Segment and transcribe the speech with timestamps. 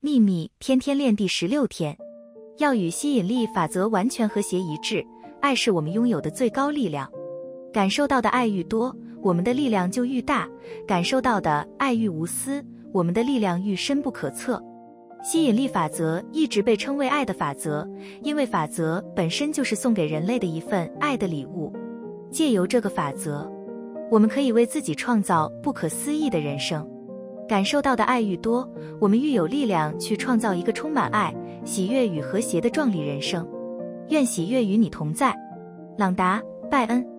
[0.00, 1.98] 秘密天天练第十六天，
[2.58, 5.04] 要与吸引力法则完全和谐一致。
[5.40, 7.10] 爱是我们拥有的最高力量，
[7.72, 10.46] 感受到的爱愈多，我们的力量就愈大；
[10.86, 14.62] 感受到的爱愈无私，我们的力量愈深不可测。
[15.24, 17.84] 吸引力法则一直被称为爱的法则，
[18.22, 21.72] 因为法则本身就是送给人类的一份爱的礼物。
[22.30, 23.50] 借由这个法则，
[24.12, 26.88] 我们可以为自己创造不可思议的人生。
[27.48, 28.68] 感受到的爱愈多，
[29.00, 31.34] 我们愈有力量去创造一个充满爱、
[31.64, 33.48] 喜悦与和谐的壮丽人生。
[34.10, 35.34] 愿喜悦与你同在，
[35.96, 37.17] 朗达·拜恩。